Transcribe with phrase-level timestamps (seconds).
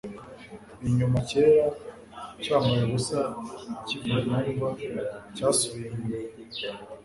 [0.87, 1.67] icyuma cyera
[2.43, 3.19] cyambaye ubusa
[3.87, 4.69] kiva mu mva
[5.35, 5.87] cyasubiye
[6.41, 6.83] inyuma